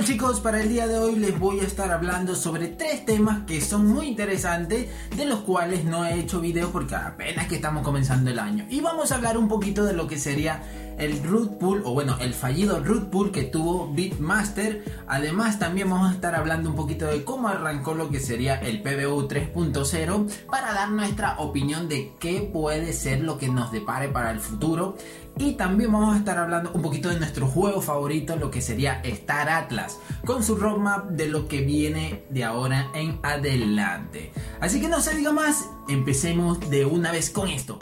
chicos? 0.00 0.40
Para 0.40 0.60
el 0.62 0.68
día 0.68 0.88
de 0.88 0.98
hoy 0.98 1.16
les 1.16 1.38
voy 1.38 1.60
a 1.60 1.64
estar 1.64 1.92
hablando 1.92 2.34
sobre 2.34 2.68
tres 2.68 3.04
temas 3.04 3.44
que 3.46 3.60
son 3.60 3.86
muy 3.86 4.08
interesantes, 4.08 4.88
de 5.14 5.24
los 5.26 5.40
cuales 5.40 5.84
no 5.84 6.04
he 6.04 6.18
hecho 6.18 6.40
video 6.40 6.72
porque 6.72 6.96
apenas 6.96 7.46
que 7.46 7.56
estamos 7.56 7.84
comenzando 7.84 8.30
el 8.30 8.38
año. 8.38 8.64
Y 8.70 8.80
vamos 8.80 9.12
a 9.12 9.16
hablar 9.16 9.36
un 9.36 9.48
poquito 9.48 9.84
de 9.84 9.92
lo 9.92 10.08
que 10.08 10.18
sería 10.18 10.62
el 10.98 11.22
root 11.22 11.58
pool, 11.58 11.82
o 11.84 11.92
bueno, 11.92 12.16
el 12.20 12.34
fallido 12.34 12.82
root 12.82 13.10
pool 13.10 13.32
que 13.32 13.44
tuvo 13.44 13.92
Beatmaster. 13.92 14.84
Además 15.06 15.58
también 15.58 15.90
vamos 15.90 16.10
a 16.10 16.14
estar 16.14 16.34
hablando 16.34 16.70
un 16.70 16.76
poquito 16.76 17.06
de 17.06 17.22
cómo 17.22 17.48
arrancó 17.48 17.94
lo 17.94 18.10
que 18.10 18.18
sería 18.18 18.56
el 18.56 18.82
PBU 18.82 19.28
3.0 19.28 20.46
para 20.46 20.72
dar 20.72 20.90
nuestra 20.90 21.38
opinión 21.38 21.88
de 21.88 22.12
qué 22.18 22.48
puede 22.52 22.92
ser 22.92 23.20
lo 23.20 23.38
que 23.38 23.48
nos 23.48 23.70
depare 23.70 24.08
para 24.08 24.30
el 24.30 24.40
futuro. 24.40 24.96
Y 25.38 25.52
también 25.52 25.90
vamos 25.90 26.14
a 26.14 26.18
estar 26.18 26.36
hablando 26.36 26.72
un 26.72 26.82
poquito 26.82 27.08
de 27.08 27.18
nuestro 27.18 27.46
juego 27.46 27.80
favorito, 27.80 28.36
lo 28.36 28.50
que 28.50 28.60
sería 28.60 29.00
Star 29.02 29.48
Atlas, 29.48 29.98
con 30.26 30.44
su 30.44 30.56
roadmap 30.56 31.10
de 31.10 31.26
lo 31.26 31.48
que 31.48 31.62
viene 31.62 32.24
de 32.28 32.44
ahora 32.44 32.90
en 32.94 33.18
adelante. 33.22 34.32
Así 34.60 34.80
que 34.80 34.88
no 34.88 35.00
se 35.00 35.16
diga 35.16 35.32
más, 35.32 35.68
empecemos 35.88 36.60
de 36.68 36.84
una 36.84 37.12
vez 37.12 37.30
con 37.30 37.48
esto. 37.48 37.78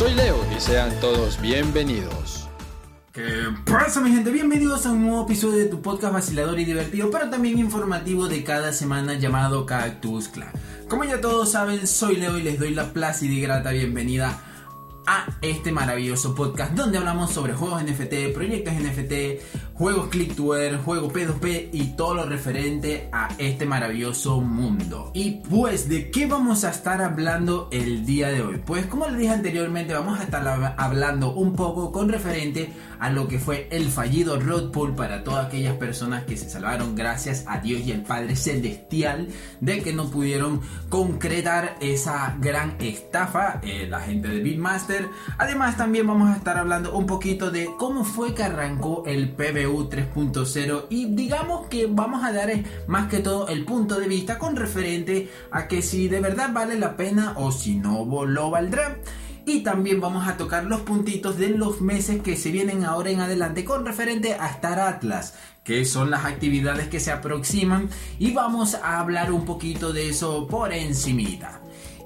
Soy 0.00 0.14
Leo 0.14 0.38
y 0.56 0.58
sean 0.58 0.98
todos 0.98 1.38
bienvenidos. 1.42 2.48
¿Qué 3.12 3.22
pasa 3.70 4.00
mi 4.00 4.10
gente? 4.10 4.30
Bienvenidos 4.30 4.86
a 4.86 4.92
un 4.92 5.02
nuevo 5.02 5.24
episodio 5.24 5.58
de 5.58 5.66
tu 5.66 5.82
podcast 5.82 6.14
vacilador 6.14 6.58
y 6.58 6.64
divertido, 6.64 7.10
pero 7.10 7.28
también 7.28 7.58
informativo 7.58 8.26
de 8.26 8.42
cada 8.42 8.72
semana 8.72 9.12
llamado 9.18 9.66
Cactus 9.66 10.28
Clan. 10.28 10.52
Como 10.88 11.04
ya 11.04 11.20
todos 11.20 11.52
saben, 11.52 11.86
soy 11.86 12.16
Leo 12.16 12.38
y 12.38 12.42
les 12.42 12.58
doy 12.58 12.72
la 12.72 12.94
plácida 12.94 13.34
y 13.34 13.42
grata 13.42 13.72
bienvenida 13.72 14.40
a 15.06 15.26
este 15.42 15.70
maravilloso 15.70 16.34
podcast 16.34 16.72
donde 16.72 16.96
hablamos 16.96 17.30
sobre 17.30 17.52
juegos 17.52 17.82
NFT, 17.82 18.32
proyectos 18.32 18.72
NFT, 18.72 19.69
juegos 19.80 20.08
click 20.08 20.36
to 20.36 20.54
earn, 20.54 20.82
juegos 20.82 21.10
P2P 21.10 21.70
y 21.72 21.84
todo 21.96 22.14
lo 22.14 22.26
referente 22.26 23.08
a 23.12 23.30
este 23.38 23.64
maravilloso 23.64 24.42
mundo. 24.42 25.10
Y 25.14 25.40
pues, 25.48 25.88
¿de 25.88 26.10
qué 26.10 26.26
vamos 26.26 26.64
a 26.64 26.70
estar 26.70 27.00
hablando 27.00 27.70
el 27.72 28.04
día 28.04 28.28
de 28.28 28.42
hoy? 28.42 28.60
Pues 28.62 28.84
como 28.84 29.06
les 29.06 29.16
dije 29.16 29.32
anteriormente, 29.32 29.94
vamos 29.94 30.20
a 30.20 30.24
estar 30.24 30.74
hablando 30.76 31.32
un 31.32 31.56
poco 31.56 31.92
con 31.92 32.10
referente 32.10 32.70
a 32.98 33.08
lo 33.08 33.26
que 33.26 33.38
fue 33.38 33.68
el 33.70 33.88
fallido 33.88 34.38
road 34.38 34.70
pool 34.70 34.94
para 34.94 35.24
todas 35.24 35.46
aquellas 35.46 35.76
personas 35.76 36.24
que 36.24 36.36
se 36.36 36.50
salvaron 36.50 36.94
gracias 36.94 37.44
a 37.46 37.60
Dios 37.60 37.80
y 37.80 37.92
el 37.92 38.02
Padre 38.02 38.36
Celestial 38.36 39.28
de 39.60 39.82
que 39.82 39.94
no 39.94 40.10
pudieron 40.10 40.60
concretar 40.90 41.78
esa 41.80 42.36
gran 42.38 42.76
estafa, 42.80 43.60
eh, 43.62 43.86
la 43.88 44.00
gente 44.00 44.28
de 44.28 44.42
Beatmaster. 44.42 45.08
Además 45.38 45.78
también 45.78 46.06
vamos 46.06 46.28
a 46.28 46.36
estar 46.36 46.58
hablando 46.58 46.92
un 46.92 47.06
poquito 47.06 47.50
de 47.50 47.70
cómo 47.78 48.04
fue 48.04 48.34
que 48.34 48.42
arrancó 48.42 49.04
el 49.06 49.30
PBU 49.30 49.69
3.0 49.70 50.86
y 50.90 51.06
digamos 51.06 51.68
que 51.68 51.86
vamos 51.86 52.24
a 52.24 52.32
dar 52.32 52.50
más 52.86 53.08
que 53.08 53.18
todo 53.18 53.48
el 53.48 53.64
punto 53.64 53.98
de 53.98 54.08
vista 54.08 54.38
con 54.38 54.56
referente 54.56 55.30
a 55.50 55.68
que 55.68 55.82
si 55.82 56.08
de 56.08 56.20
verdad 56.20 56.52
vale 56.52 56.78
la 56.78 56.96
pena 56.96 57.34
o 57.36 57.52
si 57.52 57.76
no 57.76 58.04
lo 58.26 58.50
valdrá. 58.50 58.98
Y 59.46 59.60
también 59.62 60.00
vamos 60.00 60.28
a 60.28 60.36
tocar 60.36 60.64
los 60.64 60.82
puntitos 60.82 61.38
de 61.38 61.48
los 61.48 61.80
meses 61.80 62.20
que 62.22 62.36
se 62.36 62.50
vienen 62.50 62.84
ahora 62.84 63.10
en 63.10 63.20
adelante 63.20 63.64
con 63.64 63.86
referente 63.86 64.34
a 64.34 64.48
Star 64.48 64.78
Atlas, 64.78 65.34
que 65.64 65.84
son 65.84 66.10
las 66.10 66.24
actividades 66.24 66.88
que 66.88 67.00
se 67.00 67.10
aproximan 67.10 67.88
y 68.18 68.32
vamos 68.32 68.74
a 68.74 69.00
hablar 69.00 69.32
un 69.32 69.44
poquito 69.44 69.92
de 69.92 70.10
eso 70.10 70.46
por 70.46 70.72
encimita. 70.72 71.60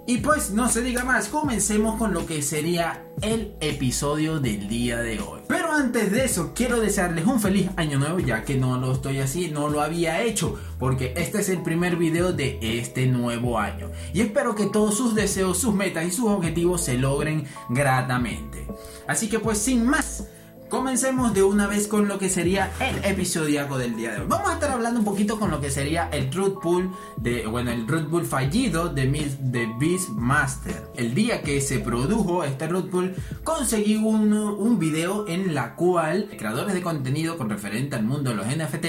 Y 0.07 0.19
pues 0.19 0.51
no 0.51 0.69
se 0.69 0.83
diga 0.83 1.03
más, 1.03 1.29
comencemos 1.29 1.97
con 1.97 2.13
lo 2.13 2.27
que 2.27 2.43
sería 2.43 3.07
el 3.23 3.55
episodio 3.61 4.39
del 4.39 4.69
día 4.69 4.99
de 4.99 5.19
hoy. 5.19 5.41
Pero 5.49 5.73
antes 5.73 6.13
de 6.13 6.27
eso, 6.27 6.53
quiero 6.55 6.79
desearles 6.79 7.25
un 7.25 7.41
feliz 7.41 7.71
año 7.77 7.99
nuevo, 7.99 8.19
ya 8.19 8.45
que 8.45 8.55
no 8.57 8.77
lo 8.79 8.93
estoy 8.93 9.21
así, 9.21 9.49
no 9.51 9.69
lo 9.69 9.81
había 9.81 10.23
hecho, 10.23 10.59
porque 10.79 11.15
este 11.17 11.41
es 11.41 11.49
el 11.49 11.63
primer 11.63 11.97
video 11.97 12.35
de 12.35 12.59
este 12.61 13.07
nuevo 13.07 13.59
año. 13.59 13.91
Y 14.13 14.21
espero 14.21 14.55
que 14.55 14.67
todos 14.67 14.95
sus 14.95 15.15
deseos, 15.15 15.57
sus 15.57 15.75
metas 15.75 16.05
y 16.05 16.11
sus 16.11 16.29
objetivos 16.29 16.85
se 16.85 16.99
logren 16.99 17.47
gratamente. 17.71 18.67
Así 19.07 19.31
que 19.31 19.39
pues 19.39 19.57
sin 19.57 19.87
más, 19.87 20.29
Comencemos 20.69 21.35
de 21.35 21.43
una 21.43 21.67
vez 21.67 21.87
con 21.87 22.09
lo 22.09 22.19
que 22.19 22.29
sería 22.29 22.73
el 22.81 23.05
episodio 23.05 23.65
del 23.77 23.97
día 23.97 24.13
de 24.13 24.21
hoy. 24.21 24.27
Vamos 24.29 24.51
a 24.51 24.55
estar 24.55 24.71
hablando 24.71 24.99
un 24.99 25.05
poquito 25.05 25.39
con 25.39 25.51
lo 25.51 25.61
que 25.61 25.71
sería 25.71 26.09
el 26.11 26.33
root 26.33 26.61
pool 26.61 26.91
de, 27.17 27.47
bueno, 27.47 27.71
el 27.71 27.87
root 27.87 28.09
pool 28.09 28.25
fallido 28.25 28.89
de, 28.89 29.07
de 29.41 29.69
Beastmaster. 29.79 30.91
El 30.97 31.15
día 31.15 31.43
que 31.43 31.61
se 31.61 31.79
produjo 31.79 32.45
este 32.45 32.67
root 32.67 32.91
pool, 32.91 33.15
conseguí 33.45 33.97
un, 33.97 34.33
un 34.33 34.79
video 34.79 35.29
en 35.29 35.55
la 35.55 35.77
cual 35.77 36.31
creadores 36.37 36.75
de 36.75 36.83
contenido 36.83 37.37
con 37.37 37.51
referente 37.51 37.97
al 37.97 38.05
mundo 38.05 38.31
de 38.31 38.37
los 38.37 38.47
NFT, 38.47 38.87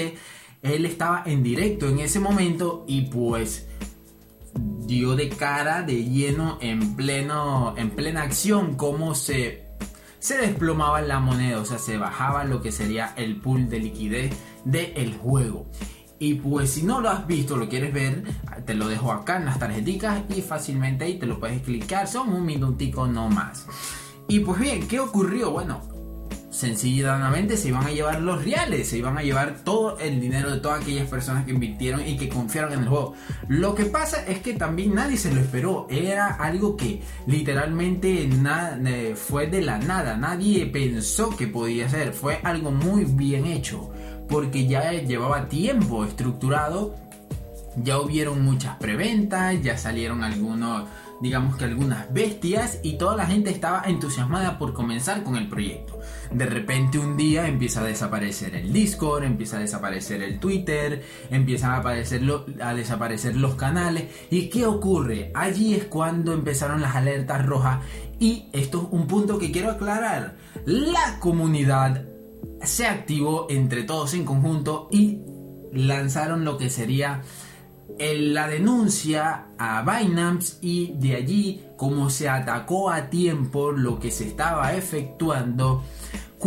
él 0.62 0.86
estaba 0.86 1.22
en 1.26 1.42
directo 1.42 1.88
en 1.88 2.00
ese 2.00 2.18
momento 2.18 2.84
y 2.88 3.02
pues 3.02 3.66
dio 4.86 5.14
de 5.14 5.28
cara, 5.28 5.82
de 5.82 6.04
lleno, 6.04 6.58
en 6.60 6.96
pleno, 6.96 7.74
en 7.76 7.90
plena 7.90 8.22
acción, 8.22 8.76
cómo 8.76 9.14
se 9.14 9.65
se 10.26 10.38
desplomaba 10.38 11.00
la 11.02 11.20
moneda, 11.20 11.60
o 11.60 11.64
sea, 11.64 11.78
se 11.78 11.98
bajaba 11.98 12.42
lo 12.42 12.60
que 12.60 12.72
sería 12.72 13.14
el 13.16 13.36
pool 13.36 13.68
de 13.68 13.78
liquidez 13.78 14.36
del 14.64 15.16
juego. 15.16 15.70
Y 16.18 16.34
pues 16.34 16.70
si 16.70 16.82
no 16.82 17.00
lo 17.00 17.10
has 17.10 17.28
visto, 17.28 17.56
lo 17.56 17.68
quieres 17.68 17.94
ver, 17.94 18.24
te 18.64 18.74
lo 18.74 18.88
dejo 18.88 19.12
acá 19.12 19.36
en 19.36 19.44
las 19.44 19.60
tarjeticas 19.60 20.24
y 20.36 20.42
fácilmente 20.42 21.04
ahí 21.04 21.20
te 21.20 21.26
lo 21.26 21.38
puedes 21.38 21.62
clicar, 21.62 22.08
son 22.08 22.32
un 22.32 22.44
minutico 22.44 23.06
no 23.06 23.28
más. 23.28 23.68
Y 24.26 24.40
pues 24.40 24.58
bien, 24.58 24.88
¿qué 24.88 24.98
ocurrió? 24.98 25.52
Bueno, 25.52 25.80
sencillamente 26.56 27.58
se 27.58 27.68
iban 27.68 27.84
a 27.84 27.90
llevar 27.90 28.22
los 28.22 28.42
reales, 28.42 28.88
se 28.88 28.96
iban 28.96 29.18
a 29.18 29.22
llevar 29.22 29.56
todo 29.62 29.98
el 29.98 30.18
dinero 30.20 30.50
de 30.50 30.58
todas 30.58 30.80
aquellas 30.80 31.06
personas 31.06 31.44
que 31.44 31.50
invirtieron 31.50 32.00
y 32.06 32.16
que 32.16 32.30
confiaron 32.30 32.72
en 32.72 32.80
el 32.80 32.88
juego. 32.88 33.12
Lo 33.48 33.74
que 33.74 33.84
pasa 33.84 34.24
es 34.26 34.38
que 34.38 34.54
también 34.54 34.94
nadie 34.94 35.18
se 35.18 35.34
lo 35.34 35.40
esperó, 35.42 35.86
era 35.90 36.28
algo 36.28 36.74
que 36.74 37.02
literalmente 37.26 38.30
fue 39.16 39.48
de 39.48 39.60
la 39.60 39.78
nada, 39.78 40.16
nadie 40.16 40.64
pensó 40.64 41.28
que 41.36 41.46
podía 41.46 41.90
ser, 41.90 42.14
fue 42.14 42.40
algo 42.42 42.70
muy 42.70 43.04
bien 43.04 43.44
hecho, 43.44 43.90
porque 44.26 44.66
ya 44.66 44.92
llevaba 44.92 45.48
tiempo 45.48 46.06
estructurado, 46.06 46.94
ya 47.76 48.00
hubieron 48.00 48.42
muchas 48.42 48.76
preventas, 48.76 49.62
ya 49.62 49.76
salieron 49.76 50.24
algunos 50.24 50.88
digamos 51.20 51.56
que 51.56 51.64
algunas 51.64 52.12
bestias 52.12 52.80
y 52.82 52.98
toda 52.98 53.16
la 53.16 53.26
gente 53.26 53.50
estaba 53.50 53.82
entusiasmada 53.86 54.58
por 54.58 54.72
comenzar 54.72 55.22
con 55.22 55.36
el 55.36 55.48
proyecto. 55.48 55.98
De 56.30 56.46
repente 56.46 56.98
un 56.98 57.16
día 57.16 57.48
empieza 57.48 57.80
a 57.80 57.84
desaparecer 57.84 58.54
el 58.54 58.72
Discord, 58.72 59.24
empieza 59.24 59.56
a 59.56 59.60
desaparecer 59.60 60.22
el 60.22 60.38
Twitter, 60.38 61.04
empiezan 61.30 61.70
a, 61.70 62.68
a 62.68 62.74
desaparecer 62.74 63.36
los 63.36 63.54
canales. 63.54 64.04
¿Y 64.30 64.48
qué 64.48 64.66
ocurre? 64.66 65.30
Allí 65.34 65.74
es 65.74 65.84
cuando 65.84 66.32
empezaron 66.32 66.80
las 66.80 66.96
alertas 66.96 67.44
rojas 67.46 67.80
y 68.18 68.48
esto 68.52 68.82
es 68.82 68.88
un 68.90 69.06
punto 69.06 69.38
que 69.38 69.50
quiero 69.50 69.70
aclarar. 69.70 70.36
La 70.64 71.18
comunidad 71.20 72.04
se 72.62 72.86
activó 72.86 73.46
entre 73.50 73.82
todos 73.82 74.14
en 74.14 74.24
conjunto 74.24 74.88
y 74.90 75.20
lanzaron 75.72 76.44
lo 76.44 76.56
que 76.56 76.70
sería 76.70 77.22
la 77.98 78.48
denuncia 78.48 79.46
a 79.58 79.82
Binance 79.82 80.58
y 80.60 80.92
de 80.94 81.16
allí 81.16 81.64
como 81.76 82.10
se 82.10 82.28
atacó 82.28 82.90
a 82.90 83.08
tiempo 83.10 83.72
lo 83.72 83.98
que 83.98 84.10
se 84.10 84.26
estaba 84.28 84.74
efectuando 84.74 85.82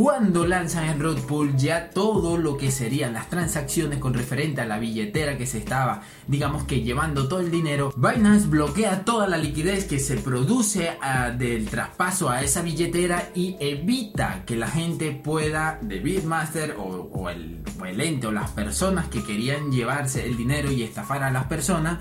cuando 0.02 0.48
lanzan 0.48 0.86
el 0.86 0.98
road 0.98 1.18
pool 1.24 1.58
ya 1.58 1.90
todo 1.90 2.38
lo 2.38 2.56
que 2.56 2.72
serían 2.72 3.12
las 3.12 3.30
transacciones 3.30 4.00
con 4.00 4.14
referente 4.14 4.62
a 4.62 4.66
la 4.66 4.80
billetera 4.80 5.38
que 5.38 5.46
se 5.46 5.58
estaba, 5.58 6.04
digamos 6.26 6.64
que 6.64 6.84
llevando 6.84 7.28
todo 7.28 7.42
el 7.42 7.52
dinero, 7.52 7.94
Binance 7.98 8.48
bloquea 8.48 9.04
toda 9.04 9.28
la 9.28 9.36
liquidez 9.36 9.84
que 9.84 10.00
se 10.00 10.16
produce 10.16 10.92
ah, 11.02 11.32
del 11.32 11.68
traspaso 11.68 12.30
a 12.30 12.42
esa 12.42 12.62
billetera 12.62 13.28
y 13.36 13.58
evita 13.60 14.44
que 14.46 14.56
la 14.56 14.70
gente 14.70 15.12
pueda, 15.12 15.80
de 15.82 16.00
Bitmaster 16.00 16.78
o, 16.80 17.30
el, 17.30 17.62
o 17.78 17.86
el 17.86 18.00
ente 18.00 18.28
o 18.28 18.32
las 18.32 18.52
personas 18.52 19.10
que 19.10 19.22
querían 19.26 19.70
llevarse 19.70 20.26
el 20.26 20.38
dinero 20.38 20.72
y 20.72 20.82
estafar 20.82 21.24
a 21.24 21.30
las 21.30 21.48
personas, 21.48 22.00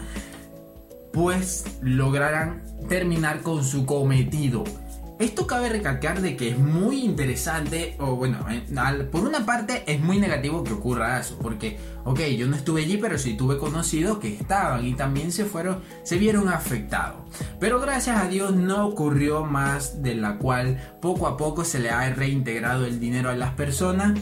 pues 1.13 1.65
lograran 1.83 2.63
terminar 2.89 3.43
con 3.43 3.65
su 3.65 3.85
cometido 3.87 4.63
esto 5.19 5.47
cabe 5.47 5.69
recalcar 5.69 6.21
de 6.21 6.37
que 6.37 6.51
es 6.51 6.59
muy 6.59 7.03
interesante, 7.03 7.97
o 7.99 8.15
bueno, 8.15 8.39
eh, 8.51 8.63
por 9.11 9.23
una 9.23 9.45
parte 9.45 9.83
es 9.87 10.01
muy 10.01 10.19
negativo 10.19 10.63
que 10.63 10.73
ocurra 10.73 11.19
eso, 11.19 11.37
porque, 11.43 11.77
ok, 12.05 12.21
yo 12.37 12.47
no 12.47 12.55
estuve 12.55 12.83
allí, 12.83 12.99
pero 12.99 13.19
sí 13.19 13.37
tuve 13.37 13.59
conocidos 13.59 14.19
que 14.19 14.33
estaban 14.35 14.87
y 14.87 14.95
también 14.95 15.33
se 15.33 15.45
fueron, 15.45 15.81
se 16.05 16.19
vieron 16.19 16.49
afectados. 16.49 17.23
Pero 17.59 17.81
gracias 17.81 18.17
a 18.17 18.29
Dios 18.29 18.55
no 18.55 18.87
ocurrió 18.87 19.45
más 19.45 20.03
de 20.03 20.15
la 20.15 20.39
cual 20.39 20.97
poco 21.03 21.27
a 21.27 21.37
poco 21.37 21.65
se 21.65 21.81
le 21.81 21.91
ha 21.91 22.09
reintegrado 22.15 22.87
el 22.87 23.01
dinero 23.01 23.31
a 23.31 23.35
las 23.35 23.55
personas 23.55 24.19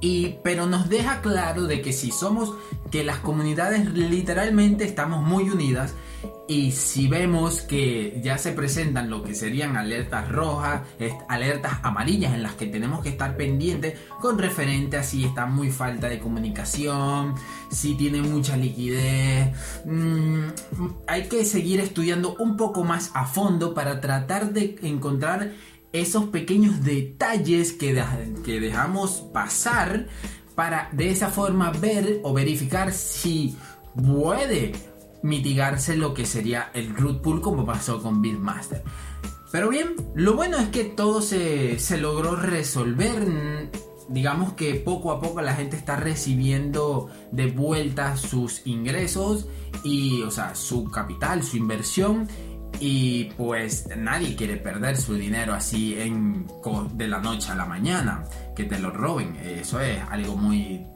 Y, 0.00 0.36
pero 0.42 0.66
nos 0.66 0.88
deja 0.88 1.20
claro 1.20 1.64
de 1.64 1.80
que 1.80 1.92
si 1.92 2.10
somos, 2.10 2.54
que 2.90 3.02
las 3.02 3.18
comunidades 3.18 3.92
literalmente 3.94 4.84
estamos 4.84 5.22
muy 5.22 5.48
unidas 5.50 5.94
y 6.48 6.72
si 6.72 7.08
vemos 7.08 7.60
que 7.62 8.20
ya 8.22 8.38
se 8.38 8.52
presentan 8.52 9.10
lo 9.10 9.22
que 9.22 9.34
serían 9.34 9.76
alertas 9.76 10.28
rojas, 10.28 10.82
alertas 11.28 11.80
amarillas 11.82 12.34
en 12.34 12.42
las 12.42 12.54
que 12.54 12.66
tenemos 12.66 13.02
que 13.02 13.10
estar 13.10 13.36
pendientes 13.36 13.98
con 14.20 14.38
referente 14.38 14.96
a 14.96 15.02
si 15.02 15.24
está 15.24 15.46
muy 15.46 15.70
falta 15.70 16.08
de 16.08 16.18
comunicación, 16.18 17.34
si 17.70 17.94
tiene 17.94 18.22
mucha 18.22 18.56
liquidez, 18.56 19.54
mm, 19.84 20.46
hay 21.06 21.28
que 21.28 21.44
seguir 21.44 21.80
estudiando 21.80 22.36
un 22.38 22.56
poco 22.56 22.84
más 22.84 23.10
a 23.14 23.26
fondo 23.26 23.74
para 23.74 24.00
tratar 24.00 24.52
de 24.52 24.76
encontrar 24.82 25.52
esos 25.92 26.26
pequeños 26.26 26.84
detalles 26.84 27.72
que, 27.72 28.02
que 28.44 28.60
dejamos 28.60 29.22
pasar 29.32 30.06
para 30.54 30.88
de 30.92 31.10
esa 31.10 31.28
forma 31.28 31.70
ver 31.70 32.20
o 32.22 32.32
verificar 32.32 32.92
si 32.92 33.56
puede 33.94 34.72
mitigarse 35.22 35.96
lo 35.96 36.14
que 36.14 36.26
sería 36.26 36.70
el 36.74 36.94
root 36.94 37.22
pool 37.22 37.40
como 37.40 37.64
pasó 37.64 38.02
con 38.02 38.22
Beatmaster. 38.22 38.82
Pero 39.52 39.68
bien, 39.68 39.94
lo 40.14 40.34
bueno 40.34 40.58
es 40.58 40.68
que 40.68 40.84
todo 40.84 41.22
se, 41.22 41.78
se 41.78 41.98
logró 41.98 42.36
resolver. 42.36 43.70
Digamos 44.08 44.52
que 44.52 44.74
poco 44.74 45.12
a 45.12 45.20
poco 45.20 45.40
la 45.40 45.54
gente 45.54 45.76
está 45.76 45.96
recibiendo 45.96 47.10
de 47.32 47.46
vuelta 47.46 48.16
sus 48.16 48.66
ingresos 48.66 49.46
y, 49.82 50.22
o 50.22 50.30
sea, 50.30 50.54
su 50.54 50.84
capital, 50.90 51.42
su 51.42 51.56
inversión 51.56 52.28
y 52.80 53.24
pues 53.36 53.88
nadie 53.96 54.36
quiere 54.36 54.56
perder 54.56 54.96
su 54.96 55.14
dinero 55.14 55.54
así 55.54 55.98
en, 55.98 56.46
de 56.92 57.08
la 57.08 57.20
noche 57.20 57.50
a 57.52 57.54
la 57.54 57.64
mañana, 57.64 58.24
que 58.54 58.64
te 58.64 58.78
lo 58.78 58.90
roben. 58.90 59.36
Eso 59.36 59.80
es 59.80 59.98
algo 60.10 60.36
muy 60.36 60.86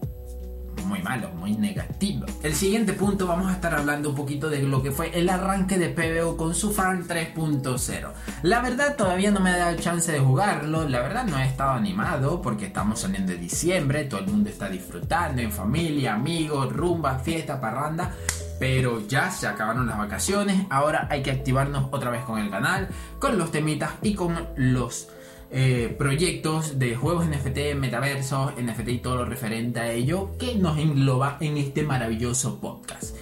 muy 0.84 1.02
malo, 1.02 1.30
muy 1.30 1.56
negativo. 1.56 2.26
El 2.42 2.54
siguiente 2.54 2.92
punto 2.92 3.26
vamos 3.26 3.50
a 3.50 3.54
estar 3.54 3.74
hablando 3.74 4.10
un 4.10 4.16
poquito 4.16 4.48
de 4.48 4.62
lo 4.62 4.82
que 4.82 4.90
fue 4.90 5.16
el 5.18 5.28
arranque 5.28 5.78
de 5.78 5.88
PBO 5.88 6.36
con 6.36 6.54
su 6.54 6.72
Farm 6.72 7.06
3.0. 7.06 8.10
La 8.42 8.60
verdad 8.60 8.96
todavía 8.96 9.30
no 9.30 9.40
me 9.40 9.50
ha 9.50 9.56
dado 9.56 9.76
chance 9.76 10.10
de 10.10 10.18
jugarlo, 10.20 10.88
la 10.88 11.00
verdad 11.00 11.24
no 11.24 11.38
he 11.38 11.46
estado 11.46 11.72
animado 11.72 12.42
porque 12.42 12.66
estamos 12.66 13.00
saliendo 13.00 13.32
de 13.32 13.38
diciembre, 13.38 14.04
todo 14.04 14.20
el 14.20 14.26
mundo 14.26 14.50
está 14.50 14.68
disfrutando 14.68 15.42
en 15.42 15.52
familia, 15.52 16.14
amigos, 16.14 16.72
rumba, 16.72 17.18
fiesta, 17.18 17.60
parranda 17.60 18.12
pero 18.60 19.08
ya 19.08 19.30
se 19.30 19.46
acabaron 19.46 19.86
las 19.86 19.96
vacaciones, 19.96 20.66
ahora 20.68 21.08
hay 21.10 21.22
que 21.22 21.30
activarnos 21.30 21.86
otra 21.92 22.10
vez 22.10 22.22
con 22.24 22.38
el 22.38 22.50
canal, 22.50 22.88
con 23.18 23.38
los 23.38 23.50
temitas 23.50 23.92
y 24.02 24.14
con 24.14 24.48
los 24.54 25.08
eh, 25.52 25.94
proyectos 25.98 26.78
de 26.78 26.94
juegos 26.94 27.26
NFT, 27.26 27.74
metaversos, 27.76 28.52
NFT 28.56 28.88
y 28.88 28.98
todo 28.98 29.16
lo 29.16 29.24
referente 29.24 29.80
a 29.80 29.90
ello 29.90 30.30
que 30.38 30.54
nos 30.54 30.78
engloba 30.78 31.38
en 31.40 31.56
este 31.56 31.82
maravilloso 31.82 32.60
podcast. 32.60 33.16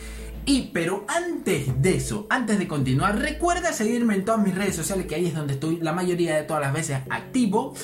Y 0.45 0.71
pero 0.73 1.05
antes 1.09 1.83
de 1.83 1.97
eso, 1.97 2.27
antes 2.31 2.59
de 2.59 2.67
continuar, 2.67 3.19
recuerda 3.19 3.73
seguirme 3.73 4.15
en 4.15 4.25
todas 4.25 4.43
mis 4.43 4.55
redes 4.55 4.77
sociales, 4.77 5.07
que 5.07 5.15
ahí 5.15 5.27
es 5.27 5.35
donde 5.35 5.55
estoy 5.55 5.77
la 5.77 5.93
mayoría 5.93 6.37
de 6.37 6.43
todas 6.43 6.63
las 6.63 6.73
veces 6.73 6.99
activo. 7.11 7.75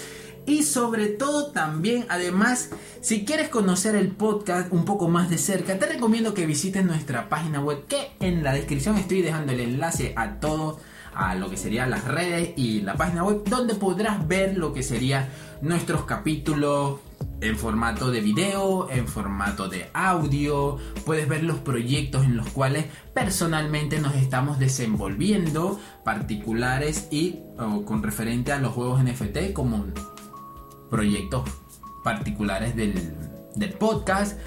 Y 0.46 0.62
sobre 0.62 1.08
todo 1.08 1.52
también, 1.52 2.04
además, 2.08 2.70
si 3.00 3.24
quieres 3.24 3.48
conocer 3.48 3.96
el 3.96 4.08
podcast 4.08 4.72
un 4.72 4.84
poco 4.84 5.08
más 5.08 5.30
de 5.30 5.38
cerca, 5.38 5.78
te 5.78 5.86
recomiendo 5.86 6.34
que 6.34 6.46
visites 6.46 6.84
nuestra 6.84 7.28
página 7.28 7.60
web, 7.60 7.86
que 7.86 8.12
en 8.20 8.42
la 8.42 8.52
descripción 8.52 8.98
estoy 8.98 9.22
dejando 9.22 9.52
el 9.52 9.60
enlace 9.60 10.12
a 10.16 10.40
todo, 10.40 10.80
a 11.16 11.34
lo 11.34 11.50
que 11.50 11.56
serían 11.56 11.90
las 11.90 12.04
redes 12.04 12.50
y 12.56 12.80
la 12.80 12.94
página 12.94 13.24
web, 13.24 13.42
donde 13.44 13.74
podrás 13.74 14.26
ver 14.26 14.56
lo 14.56 14.72
que 14.72 14.82
serían 14.82 15.28
nuestros 15.60 16.04
capítulos 16.04 17.00
en 17.40 17.56
formato 17.58 18.10
de 18.10 18.20
video, 18.20 18.88
en 18.90 19.06
formato 19.06 19.68
de 19.68 19.90
audio, 19.92 20.78
puedes 21.04 21.28
ver 21.28 21.42
los 21.42 21.58
proyectos 21.58 22.24
en 22.24 22.36
los 22.36 22.48
cuales 22.48 22.86
personalmente 23.12 24.00
nos 24.00 24.14
estamos 24.14 24.58
desenvolviendo, 24.58 25.78
particulares 26.04 27.08
y 27.10 27.40
con 27.84 28.02
referente 28.02 28.52
a 28.52 28.58
los 28.58 28.72
juegos 28.72 29.02
NFT 29.02 29.52
como 29.52 29.84
proyectos 30.90 31.48
particulares 32.02 32.76
del, 32.76 32.94
podcast. 33.78 34.38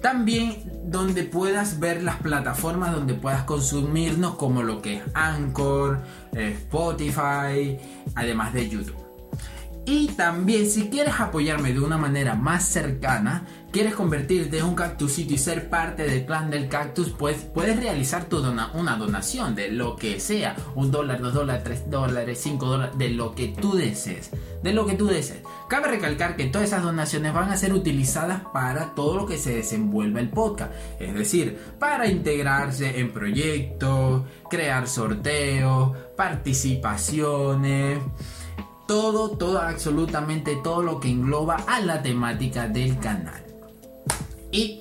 También 0.00 0.56
donde 0.84 1.24
puedas 1.24 1.80
ver 1.80 2.02
las 2.02 2.16
plataformas 2.16 2.92
donde 2.92 3.14
puedas 3.14 3.42
consumirnos 3.44 4.36
como 4.36 4.62
lo 4.62 4.82
que 4.82 4.96
es 4.96 5.02
Anchor, 5.14 6.00
eh, 6.32 6.56
Spotify, 6.58 7.78
además 8.14 8.52
de 8.52 8.68
YouTube. 8.68 9.05
Y 9.88 10.08
también 10.08 10.68
si 10.68 10.88
quieres 10.88 11.14
apoyarme 11.20 11.72
de 11.72 11.78
una 11.78 11.96
manera 11.96 12.34
más 12.34 12.64
cercana, 12.64 13.46
quieres 13.70 13.94
convertirte 13.94 14.58
en 14.58 14.64
un 14.64 14.74
cactusito 14.74 15.32
y 15.32 15.38
ser 15.38 15.70
parte 15.70 16.02
del 16.02 16.26
clan 16.26 16.50
del 16.50 16.68
cactus, 16.68 17.10
pues 17.10 17.36
puedes 17.54 17.78
realizar 17.78 18.24
tu 18.24 18.38
una 18.38 18.96
donación 18.96 19.54
de 19.54 19.70
lo 19.70 19.94
que 19.94 20.18
sea, 20.18 20.56
un 20.74 20.90
dólar, 20.90 21.20
dos 21.20 21.34
dólares, 21.34 21.62
tres 21.62 21.88
dólares, 21.88 22.40
cinco 22.42 22.66
dólares, 22.66 22.98
de 22.98 23.10
lo 23.10 23.32
que 23.36 23.46
tú 23.48 23.76
desees, 23.76 24.32
de 24.60 24.72
lo 24.72 24.86
que 24.86 24.94
tú 24.94 25.06
desees. 25.06 25.42
Cabe 25.68 25.86
recalcar 25.86 26.34
que 26.34 26.46
todas 26.46 26.66
esas 26.66 26.82
donaciones 26.82 27.32
van 27.32 27.50
a 27.50 27.56
ser 27.56 27.72
utilizadas 27.72 28.42
para 28.52 28.92
todo 28.96 29.14
lo 29.16 29.26
que 29.26 29.38
se 29.38 29.54
desenvuelva 29.54 30.18
el 30.18 30.30
podcast, 30.30 30.72
es 30.98 31.14
decir, 31.14 31.56
para 31.78 32.08
integrarse 32.08 32.98
en 32.98 33.12
proyectos, 33.12 34.24
crear 34.50 34.88
sorteos, 34.88 35.96
participaciones 36.16 38.00
todo, 38.86 39.30
todo, 39.30 39.60
absolutamente 39.60 40.56
todo 40.62 40.82
lo 40.82 41.00
que 41.00 41.10
engloba 41.10 41.56
a 41.66 41.80
la 41.80 42.02
temática 42.02 42.68
del 42.68 42.98
canal. 42.98 43.42
Y 44.52 44.80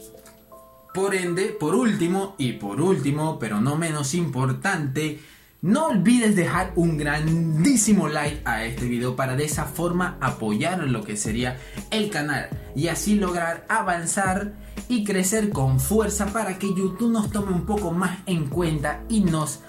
por 0.93 1.13
ende, 1.15 1.47
por 1.47 1.75
último, 1.75 2.35
y 2.37 2.53
por 2.53 2.79
último, 2.79 3.37
pero 3.39 3.59
no 3.59 3.75
menos 3.75 4.13
importante, 4.13 5.19
no 5.61 5.87
olvides 5.87 6.35
dejar 6.35 6.73
un 6.75 6.97
grandísimo 6.97 8.07
like 8.07 8.41
a 8.45 8.63
este 8.63 8.85
video 8.85 9.15
para 9.15 9.35
de 9.35 9.45
esa 9.45 9.65
forma 9.65 10.17
apoyar 10.21 10.79
lo 10.83 11.03
que 11.03 11.17
sería 11.17 11.59
el 11.89 12.11
canal 12.11 12.49
y 12.75 12.87
así 12.87 13.15
lograr 13.15 13.65
avanzar 13.67 14.53
y 14.87 15.03
crecer 15.03 15.49
con 15.49 15.79
fuerza 15.79 16.27
para 16.27 16.59
que 16.59 16.67
YouTube 16.67 17.11
nos 17.11 17.31
tome 17.31 17.51
un 17.51 17.65
poco 17.65 17.91
más 17.91 18.19
en 18.27 18.47
cuenta 18.47 19.01
y 19.09 19.21
nos 19.21 19.61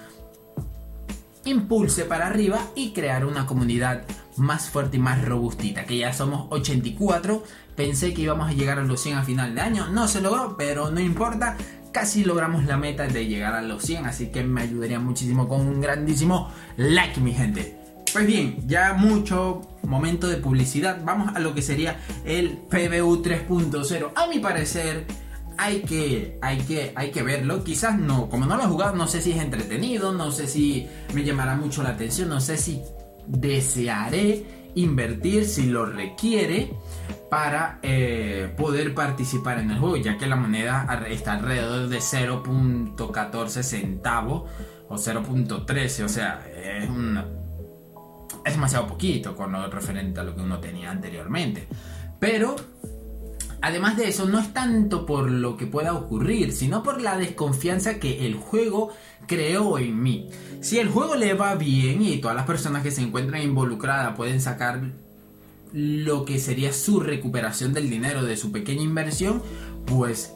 impulse 1.45 2.05
para 2.05 2.27
arriba 2.27 2.59
y 2.75 2.91
crear 2.91 3.25
una 3.25 3.45
comunidad 3.45 4.03
más 4.37 4.69
fuerte 4.69 4.97
y 4.97 4.99
más 4.99 5.23
robustita, 5.23 5.85
que 5.85 5.97
ya 5.97 6.13
somos 6.13 6.47
84. 6.49 7.43
Pensé 7.75 8.13
que 8.13 8.21
íbamos 8.23 8.49
a 8.49 8.53
llegar 8.53 8.79
a 8.79 8.83
los 8.83 9.01
100 9.01 9.17
a 9.17 9.23
final 9.23 9.55
de 9.55 9.61
año, 9.61 9.87
no 9.89 10.07
se 10.07 10.21
logró, 10.21 10.55
pero 10.57 10.89
no 10.89 10.99
importa, 10.99 11.57
casi 11.91 12.23
logramos 12.23 12.65
la 12.65 12.77
meta 12.77 13.07
de 13.07 13.27
llegar 13.27 13.53
a 13.53 13.61
los 13.61 13.83
100, 13.83 14.05
así 14.05 14.27
que 14.27 14.43
me 14.43 14.61
ayudaría 14.61 14.99
muchísimo 14.99 15.47
con 15.47 15.61
un 15.61 15.81
grandísimo 15.81 16.51
like, 16.77 17.19
mi 17.19 17.33
gente. 17.33 17.77
Pues 18.13 18.25
bien, 18.25 18.63
ya 18.67 18.93
mucho 18.93 19.61
momento 19.83 20.27
de 20.27 20.37
publicidad, 20.37 21.01
vamos 21.03 21.35
a 21.35 21.39
lo 21.39 21.53
que 21.53 21.61
sería 21.61 21.99
el 22.25 22.51
PBU 22.51 23.21
3.0. 23.21 24.11
A 24.15 24.27
mi 24.27 24.39
parecer, 24.39 25.05
hay 25.57 25.81
que, 25.81 26.37
hay 26.41 26.59
que, 26.59 26.93
hay 26.95 27.11
que 27.11 27.23
verlo. 27.23 27.63
Quizás 27.63 27.97
no, 27.97 28.29
como 28.29 28.45
no 28.45 28.57
lo 28.57 28.63
he 28.63 28.67
jugado, 28.67 28.95
no 28.95 29.07
sé 29.07 29.21
si 29.21 29.31
es 29.31 29.41
entretenido, 29.41 30.13
no 30.13 30.31
sé 30.31 30.47
si 30.47 30.87
me 31.13 31.23
llamará 31.23 31.55
mucho 31.55 31.83
la 31.83 31.89
atención, 31.89 32.29
no 32.29 32.39
sé 32.39 32.57
si 32.57 32.81
desearé 33.27 34.71
invertir 34.75 35.45
si 35.45 35.67
lo 35.67 35.85
requiere 35.85 36.71
para 37.29 37.79
eh, 37.81 38.53
poder 38.55 38.93
participar 38.93 39.59
en 39.59 39.71
el 39.71 39.79
juego, 39.79 39.97
ya 39.97 40.17
que 40.17 40.27
la 40.27 40.35
moneda 40.35 41.03
está 41.09 41.33
alrededor 41.33 41.89
de 41.89 41.97
0.14 41.97 43.63
centavos 43.63 44.49
o 44.87 44.95
0.13, 44.95 46.03
o 46.03 46.09
sea, 46.09 46.47
es, 46.55 46.89
es 48.45 48.53
demasiado 48.53 48.87
poquito 48.87 49.35
con 49.35 49.51
lo 49.51 49.69
referente 49.69 50.21
a 50.21 50.23
lo 50.23 50.35
que 50.35 50.41
uno 50.41 50.59
tenía 50.59 50.91
anteriormente. 50.91 51.67
Pero 52.19 52.55
Además 53.67 53.97
de 53.97 54.07
eso, 54.07 54.25
no 54.29 54.39
es 54.39 54.53
tanto 54.53 55.05
por 55.05 55.29
lo 55.29 55.57
que 55.57 55.67
pueda 55.67 55.93
ocurrir, 55.93 56.53
sino 56.53 56.83
por 56.83 57.01
la 57.01 57.17
desconfianza 57.17 57.99
que 57.99 58.25
el 58.25 58.35
juego 58.35 58.93
creó 59.27 59.77
en 59.77 60.01
mí. 60.01 60.29
Si 60.61 60.79
el 60.79 60.87
juego 60.87 61.15
le 61.15 61.33
va 61.33 61.53
bien 61.55 62.01
y 62.01 62.15
todas 62.19 62.37
las 62.37 62.45
personas 62.45 62.81
que 62.81 62.91
se 62.91 63.01
encuentran 63.01 63.41
involucradas 63.41 64.15
pueden 64.15 64.39
sacar 64.39 64.93
lo 65.73 66.23
que 66.23 66.39
sería 66.39 66.71
su 66.71 67.01
recuperación 67.01 67.73
del 67.73 67.89
dinero 67.89 68.23
de 68.23 68.37
su 68.37 68.53
pequeña 68.53 68.83
inversión, 68.83 69.43
pues 69.85 70.31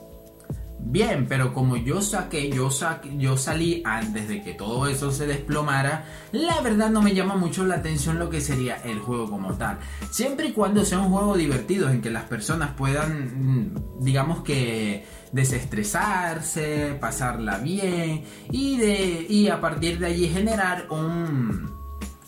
bien, 0.84 1.26
pero 1.28 1.54
como 1.54 1.78
yo 1.78 2.02
saqué, 2.02 2.50
yo 2.50 2.70
yo 3.18 3.38
salí 3.38 3.82
antes 3.86 4.28
de 4.28 4.44
que 4.44 4.54
todo 4.54 4.88
eso 4.88 5.12
se 5.12 5.28
desplomara, 5.28 6.06
la 6.32 6.60
verdad 6.62 6.90
no 6.90 7.02
me 7.02 7.14
llama 7.14 7.36
mucho 7.36 7.66
la 7.66 7.76
atención 7.76 8.20
lo 8.20 8.30
que 8.30 8.42
sería 8.42 8.76
el 8.84 9.00
juego 9.00 9.30
como 9.30 9.54
tal. 9.54 9.80
Siempre 10.10 10.48
y 10.48 10.52
cuando 10.52 10.84
sea 10.86 11.00
un 11.00 11.12
juego 11.12 11.38
divertido 11.38 11.90
en 11.90 12.02
que 12.02 12.10
las 12.10 12.24
personas 12.26 12.72
puedan, 12.72 13.66
mm, 13.66 14.04
digamos 14.04 14.42
que 14.44 15.06
desestresarse, 15.32 16.98
pasarla 17.00 17.58
bien 17.58 18.24
y 18.52 18.78
de 18.78 19.26
y 19.30 19.48
a 19.48 19.62
partir 19.62 20.00
de 20.00 20.08
allí 20.08 20.28
generar 20.28 20.88
un 20.90 21.80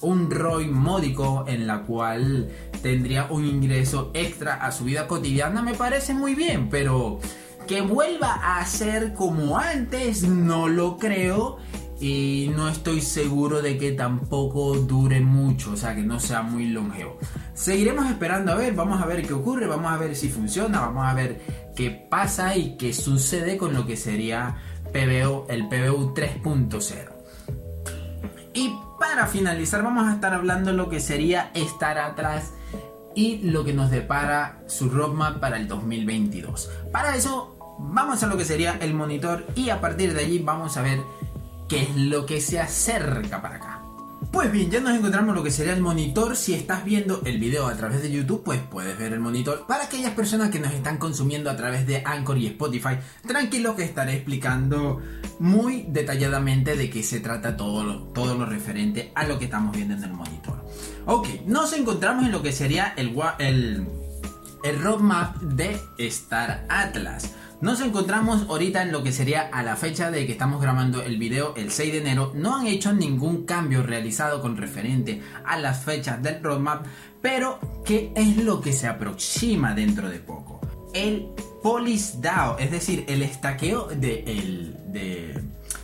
un 0.03 0.29
ROI 0.29 0.67
módico 0.67 1.45
en 1.48 1.65
la 1.65 1.83
cual 1.83 2.50
tendría 2.81 3.25
un 3.29 3.45
ingreso 3.45 4.12
extra 4.13 4.55
a 4.55 4.72
su 4.72 4.83
vida 4.83 5.07
cotidiana 5.07 5.62
me 5.62 5.74
parece 5.74 6.13
muy 6.13 6.36
bien, 6.36 6.69
pero 6.69 7.19
que 7.67 7.82
vuelva 7.82 8.58
a 8.58 8.65
ser 8.65 9.13
como 9.13 9.58
antes 9.58 10.24
no 10.24 10.67
lo 10.67 10.98
creo 10.98 11.58
y 12.00 12.51
no 12.53 12.67
estoy 12.67 13.01
seguro 13.01 13.62
de 13.62 13.77
que 13.77 13.93
tampoco 13.93 14.75
dure 14.75 15.22
mucho, 15.22 15.72
o 15.72 15.77
sea, 15.77 15.96
que 15.96 16.01
no 16.01 16.20
sea 16.20 16.41
muy 16.41 16.67
longevo. 16.67 17.17
Seguiremos 17.53 18.10
esperando 18.10 18.51
a 18.51 18.55
ver, 18.55 18.74
vamos 18.74 19.01
a 19.01 19.05
ver 19.05 19.25
qué 19.25 19.34
ocurre, 19.34 19.67
vamos 19.67 19.91
a 19.91 19.98
ver 19.98 20.15
si 20.15 20.27
funciona, 20.29 20.82
vamos 20.82 21.05
a 21.05 21.13
ver 21.13 21.41
qué 21.75 21.91
pasa 21.91 22.58
y 22.58 22.75
qué 22.77 22.93
sucede 22.93 23.58
con 23.58 23.74
lo 23.74 23.86
que 23.86 23.96
sería 23.96 24.58
PBO, 24.91 25.46
el 25.50 25.67
PBU 25.70 26.13
3.0. 26.13 27.10
Y 28.53 28.74
para 29.00 29.27
finalizar 29.27 29.82
vamos 29.82 30.08
a 30.08 30.13
estar 30.13 30.34
hablando 30.34 30.72
de 30.72 30.77
lo 30.77 30.89
que 30.89 31.00
sería 31.00 31.51
estar 31.53 31.98
atrás 31.98 32.51
y 33.15 33.38
lo 33.50 33.63
que 33.63 33.74
nos 33.74 33.91
depara 33.91 34.62
su 34.67 34.89
roadmap 34.89 35.39
para 35.39 35.58
el 35.58 35.67
2022. 35.67 36.70
Para 36.91 37.15
eso 37.15 37.52
vamos 37.91 38.23
a 38.23 38.27
lo 38.27 38.37
que 38.37 38.45
sería 38.45 38.77
el 38.81 38.93
monitor 38.93 39.45
y 39.55 39.69
a 39.69 39.81
partir 39.81 40.13
de 40.13 40.21
allí 40.21 40.39
vamos 40.39 40.77
a 40.77 40.81
ver 40.81 40.99
qué 41.67 41.83
es 41.83 41.95
lo 41.95 42.25
que 42.25 42.41
se 42.41 42.59
acerca 42.59 43.41
para 43.41 43.55
acá. 43.55 43.83
Pues 44.31 44.51
bien, 44.51 44.71
ya 44.71 44.79
nos 44.79 44.95
encontramos 44.97 45.35
lo 45.35 45.43
que 45.43 45.51
sería 45.51 45.73
el 45.73 45.81
monitor. 45.81 46.35
Si 46.35 46.53
estás 46.55 46.83
viendo 46.85 47.21
el 47.25 47.37
video 47.37 47.67
a 47.67 47.75
través 47.75 48.01
de 48.01 48.11
YouTube, 48.11 48.41
pues 48.43 48.59
puedes 48.61 48.97
ver 48.97 49.13
el 49.13 49.19
monitor. 49.19 49.65
Para 49.67 49.83
aquellas 49.83 50.13
personas 50.13 50.49
que 50.49 50.59
nos 50.59 50.73
están 50.73 50.97
consumiendo 50.97 51.51
a 51.51 51.55
través 51.55 51.85
de 51.85 52.01
Anchor 52.03 52.37
y 52.37 52.47
Spotify, 52.47 52.97
tranquilo 53.27 53.75
que 53.75 53.83
estaré 53.83 54.15
explicando 54.15 55.01
muy 55.39 55.85
detalladamente 55.87 56.75
de 56.75 56.89
qué 56.89 57.03
se 57.03 57.19
trata 57.19 57.57
todo 57.57 57.83
lo, 57.83 58.45
referente 58.45 59.11
a 59.13 59.25
lo 59.25 59.37
que 59.37 59.45
estamos 59.45 59.75
viendo 59.75 59.93
en 59.93 60.03
el 60.03 60.13
monitor. 60.13 60.65
Ok, 61.05 61.27
nos 61.45 61.73
encontramos 61.73 62.25
en 62.25 62.31
lo 62.31 62.41
que 62.41 62.53
sería 62.53 62.93
el, 62.97 63.15
el, 63.39 63.87
el 64.63 64.81
roadmap 64.81 65.37
de 65.41 65.79
Star 65.97 66.65
Atlas. 66.69 67.33
Nos 67.63 67.79
encontramos 67.79 68.41
ahorita 68.50 68.82
en 68.82 68.91
lo 68.91 69.03
que 69.03 69.13
sería 69.13 69.43
a 69.43 69.63
la 69.63 69.77
fecha 69.77 70.12
de 70.12 70.25
que 70.25 70.34
estamos 70.34 70.62
grabando 70.62 71.01
el 71.01 71.17
video 71.17 71.55
el 71.55 71.72
6 71.72 71.93
de 71.93 72.00
enero. 72.00 72.34
No 72.36 72.58
han 72.58 72.67
hecho 72.67 72.91
ningún 72.91 73.46
cambio 73.46 73.84
realizado 73.84 74.41
con 74.41 74.58
referente 74.58 75.22
a 75.46 75.58
las 75.58 75.86
fechas 75.86 76.22
del 76.22 76.43
roadmap, 76.43 76.86
pero 77.22 77.60
¿qué 77.86 78.12
es 78.17 78.36
lo 78.36 78.60
que 78.60 78.74
se 78.74 78.88
aproxima 78.88 79.74
dentro 79.74 80.10
de 80.10 80.20
poco? 80.20 80.60
El 80.93 81.29
Polis 81.63 82.20
DAO, 82.20 82.58
es 82.60 82.70
decir, 82.70 83.05
el 83.08 83.22
estaqueo 83.22 83.88
de 83.88 84.25
el, 84.27 84.75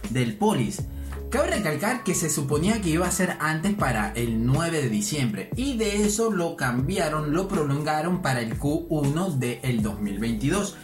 del 0.09 0.35
Polis. 0.35 0.81
Cabe 1.29 1.47
recalcar 1.47 2.03
que 2.03 2.13
se 2.13 2.29
suponía 2.29 2.81
que 2.81 2.89
iba 2.89 3.07
a 3.07 3.11
ser 3.11 3.37
antes 3.39 3.73
para 3.75 4.11
el 4.15 4.45
9 4.45 4.81
de 4.81 4.89
diciembre 4.89 5.49
y 5.55 5.77
de 5.77 6.05
eso 6.05 6.29
lo 6.29 6.57
cambiaron, 6.57 7.31
lo 7.31 7.47
prolongaron 7.47 8.21
para 8.21 8.41
el 8.41 8.59
Q1 8.59 9.35
del 9.37 9.81
2022 9.81 10.75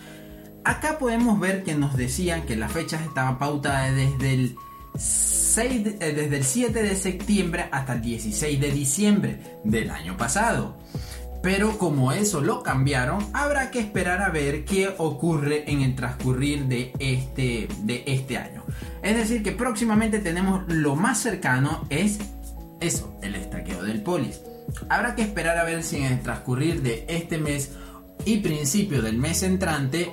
acá 0.65 0.97
podemos 0.97 1.39
ver 1.39 1.63
que 1.63 1.75
nos 1.75 1.95
decían 1.95 2.43
que 2.45 2.55
las 2.55 2.71
fechas 2.71 3.03
estaban 3.03 3.37
pautadas 3.37 3.95
desde 3.95 4.33
el 4.33 4.55
6 4.97 5.87
eh, 5.99 6.13
desde 6.13 6.37
el 6.37 6.43
7 6.43 6.83
de 6.83 6.95
septiembre 6.95 7.69
hasta 7.71 7.93
el 7.93 8.01
16 8.01 8.59
de 8.59 8.71
diciembre 8.71 9.59
del 9.63 9.89
año 9.91 10.17
pasado. 10.17 10.77
Pero 11.41 11.77
como 11.77 12.11
eso 12.11 12.41
lo 12.41 12.63
cambiaron, 12.63 13.23
habrá 13.33 13.69
que 13.69 13.79
esperar 13.79 14.21
a 14.23 14.29
ver 14.29 14.65
qué 14.65 14.91
ocurre 14.97 15.69
en 15.71 15.81
el 15.81 15.95
transcurrir 15.95 16.65
de 16.65 16.91
este, 16.97 17.67
de 17.83 18.03
este 18.07 18.37
año. 18.37 18.63
Es 19.03 19.15
decir, 19.15 19.43
que 19.43 19.51
próximamente 19.51 20.17
tenemos 20.19 20.63
lo 20.67 20.95
más 20.95 21.19
cercano 21.19 21.85
es 21.91 22.17
eso, 22.79 23.15
el 23.21 23.35
estaqueo 23.35 23.83
del 23.83 24.01
polis. 24.01 24.41
Habrá 24.89 25.13
que 25.15 25.21
esperar 25.21 25.59
a 25.59 25.63
ver 25.63 25.83
si 25.83 25.97
en 25.97 26.05
el 26.05 26.21
transcurrir 26.21 26.81
de 26.81 27.05
este 27.07 27.37
mes 27.37 27.71
y 28.25 28.37
principio 28.37 29.03
del 29.03 29.17
mes 29.17 29.43
entrante 29.43 30.11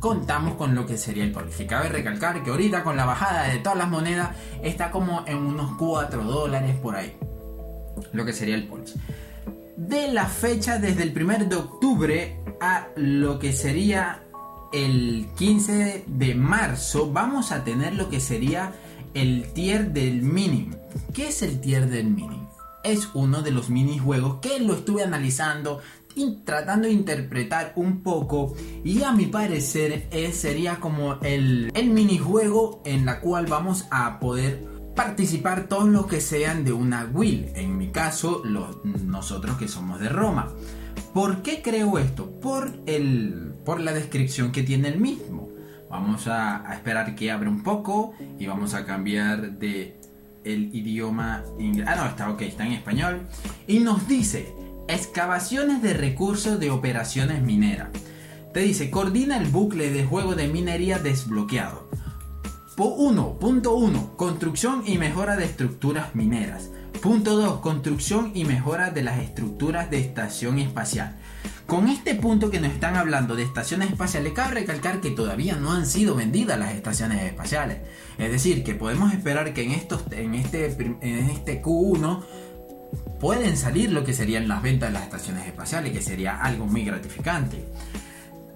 contamos 0.00 0.54
con 0.54 0.74
lo 0.74 0.86
que 0.86 0.96
sería 0.96 1.24
el. 1.24 1.34
Y 1.58 1.66
cabe 1.66 1.88
recalcar 1.88 2.42
que 2.42 2.50
ahorita 2.50 2.82
con 2.82 2.96
la 2.96 3.04
bajada 3.04 3.48
de 3.48 3.58
todas 3.58 3.78
las 3.78 3.88
monedas 3.88 4.30
está 4.62 4.90
como 4.90 5.24
en 5.26 5.38
unos 5.38 5.76
4 5.78 6.24
dólares 6.24 6.76
por 6.76 6.96
ahí. 6.96 7.16
Lo 8.12 8.24
que 8.24 8.32
sería 8.32 8.54
el 8.54 8.66
polish. 8.66 8.94
De 9.76 10.12
la 10.12 10.26
fecha 10.26 10.78
desde 10.78 11.02
el 11.02 11.16
1 11.16 11.46
de 11.46 11.56
octubre 11.56 12.36
a 12.60 12.88
lo 12.96 13.38
que 13.38 13.52
sería 13.52 14.22
el 14.72 15.28
15 15.36 16.04
de 16.06 16.34
marzo 16.34 17.12
vamos 17.12 17.52
a 17.52 17.62
tener 17.62 17.94
lo 17.94 18.08
que 18.08 18.20
sería 18.20 18.72
el 19.14 19.52
tier 19.52 19.92
del 19.92 20.22
mini. 20.22 20.70
¿Qué 21.12 21.28
es 21.28 21.42
el 21.42 21.60
tier 21.60 21.88
del 21.88 22.06
mini? 22.06 22.48
Es 22.82 23.10
uno 23.14 23.42
de 23.42 23.50
los 23.50 23.70
minijuegos 23.70 24.40
que 24.40 24.58
lo 24.58 24.74
estuve 24.74 25.02
analizando 25.02 25.80
tratando 26.44 26.88
de 26.88 26.94
interpretar 26.94 27.72
un 27.76 28.02
poco 28.02 28.54
y 28.84 29.02
a 29.02 29.12
mi 29.12 29.26
parecer 29.26 30.08
eh, 30.10 30.32
sería 30.32 30.76
como 30.76 31.14
el, 31.22 31.70
el 31.74 31.90
minijuego 31.90 32.82
en 32.84 33.06
la 33.06 33.20
cual 33.20 33.46
vamos 33.46 33.86
a 33.90 34.18
poder 34.20 34.66
participar 34.94 35.68
todos 35.68 35.88
los 35.88 36.06
que 36.06 36.20
sean 36.20 36.64
de 36.64 36.72
una 36.72 37.04
will, 37.04 37.50
en 37.54 37.78
mi 37.78 37.88
caso 37.88 38.42
los, 38.44 38.84
nosotros 38.84 39.56
que 39.56 39.68
somos 39.68 40.00
de 40.00 40.08
Roma. 40.08 40.52
¿Por 41.14 41.42
qué 41.42 41.62
creo 41.62 41.98
esto? 41.98 42.30
Por, 42.40 42.72
el, 42.86 43.54
por 43.64 43.80
la 43.80 43.92
descripción 43.92 44.52
que 44.52 44.62
tiene 44.62 44.88
el 44.88 45.00
mismo. 45.00 45.48
Vamos 45.90 46.26
a, 46.26 46.68
a 46.68 46.74
esperar 46.74 47.14
que 47.14 47.30
abra 47.30 47.50
un 47.50 47.62
poco 47.62 48.14
y 48.38 48.46
vamos 48.46 48.74
a 48.74 48.86
cambiar 48.86 49.58
de 49.58 49.96
el 50.44 50.74
idioma 50.74 51.44
inglés. 51.58 51.86
Ah, 51.88 51.96
no, 51.96 52.06
está 52.06 52.30
ok, 52.30 52.42
está 52.42 52.66
en 52.66 52.72
español. 52.72 53.28
Y 53.66 53.78
nos 53.80 54.08
dice, 54.08 54.54
Excavaciones 54.88 55.82
de 55.82 55.94
recursos 55.94 56.58
de 56.58 56.70
operaciones 56.70 57.42
mineras. 57.42 57.88
Te 58.52 58.60
dice, 58.60 58.90
coordina 58.90 59.38
el 59.38 59.48
bucle 59.48 59.90
de 59.90 60.04
juego 60.04 60.34
de 60.34 60.48
minería 60.48 60.98
desbloqueado. 60.98 61.88
1.1. 62.76 64.16
Construcción 64.16 64.82
y 64.86 64.98
mejora 64.98 65.36
de 65.36 65.44
estructuras 65.44 66.14
mineras. 66.14 66.70
Punto 67.00 67.36
2. 67.36 67.60
Construcción 67.60 68.32
y 68.34 68.44
mejora 68.44 68.90
de 68.90 69.02
las 69.02 69.20
estructuras 69.20 69.90
de 69.90 70.00
estación 70.00 70.58
espacial. 70.58 71.16
Con 71.66 71.88
este 71.88 72.14
punto 72.14 72.50
que 72.50 72.60
nos 72.60 72.72
están 72.72 72.96
hablando 72.96 73.36
de 73.36 73.44
estaciones 73.44 73.90
espaciales, 73.90 74.32
cabe 74.32 74.60
recalcar 74.60 75.00
que 75.00 75.10
todavía 75.10 75.56
no 75.56 75.72
han 75.72 75.86
sido 75.86 76.14
vendidas 76.14 76.58
las 76.58 76.74
estaciones 76.74 77.22
espaciales. 77.22 77.78
Es 78.18 78.30
decir, 78.30 78.64
que 78.64 78.74
podemos 78.74 79.12
esperar 79.12 79.54
que 79.54 79.62
en, 79.62 79.70
estos, 79.70 80.02
en, 80.10 80.34
este, 80.34 80.66
en 81.00 81.30
este 81.30 81.62
Q1 81.62 82.22
pueden 83.20 83.56
salir 83.56 83.92
lo 83.92 84.04
que 84.04 84.12
serían 84.12 84.48
las 84.48 84.62
ventas 84.62 84.88
de 84.88 84.94
las 84.94 85.04
estaciones 85.04 85.46
espaciales, 85.46 85.92
que 85.92 86.02
sería 86.02 86.40
algo 86.42 86.66
muy 86.66 86.84
gratificante. 86.84 87.64